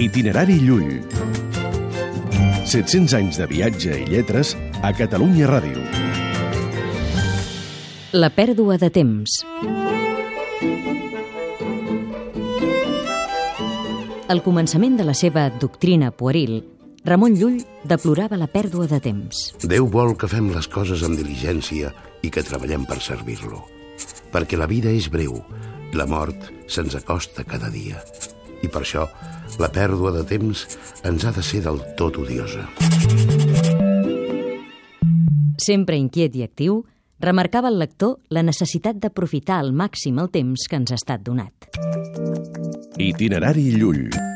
[0.00, 1.02] Itinerari Llull.
[2.64, 5.82] 700 anys de viatge i lletres a Catalunya Ràdio.
[8.16, 9.34] La pèrdua de temps.
[14.32, 16.62] Al començament de la seva doctrina pueril,
[17.04, 19.50] Ramon Llull deplorava la pèrdua de temps.
[19.60, 21.92] Déu vol que fem les coses amb diligència
[22.24, 23.66] i que treballem per servir-lo.
[24.32, 25.42] Perquè la vida és breu,
[25.92, 28.00] la mort se'ns acosta cada dia.
[28.62, 29.06] I per això,
[29.60, 30.64] la pèrdua de temps
[31.08, 32.66] ens ha de ser del tot odiosa.
[35.60, 36.80] Sempre inquiet i actiu,
[37.20, 41.70] remarcava el lector la necessitat d'aprofitar al màxim el temps que ens ha estat donat.
[43.00, 44.29] Itinerari Llull.